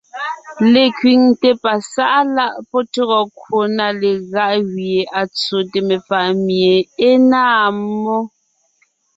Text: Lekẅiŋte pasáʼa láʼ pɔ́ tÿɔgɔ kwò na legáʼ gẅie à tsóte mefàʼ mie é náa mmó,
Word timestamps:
Lekẅiŋte 0.73 1.49
pasáʼa 1.63 2.19
láʼ 2.35 2.53
pɔ́ 2.69 2.81
tÿɔgɔ 2.91 3.19
kwò 3.37 3.59
na 3.77 3.85
legáʼ 4.01 4.53
gẅie 4.71 5.01
à 5.19 5.21
tsóte 5.35 5.79
mefàʼ 5.89 6.25
mie 6.45 6.73
é 7.07 7.09
náa 7.29 7.63
mmó, 7.77 8.17